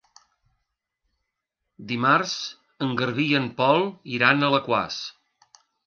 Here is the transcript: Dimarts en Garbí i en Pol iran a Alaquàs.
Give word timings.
Dimarts 1.93 2.35
en 2.87 2.99
Garbí 3.03 3.29
i 3.35 3.39
en 3.43 3.49
Pol 3.63 3.87
iran 4.17 4.43
a 4.45 4.53
Alaquàs. 4.53 5.03